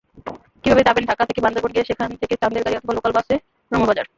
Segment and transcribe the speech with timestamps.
[0.63, 3.35] কীভাবে যাবেনঢাকা থেকে বান্দরবান গিয়ে সেখান থেকে চান্দের গাড়ি অথবা লোকাল বাসে
[3.71, 4.07] রুমাবাজার।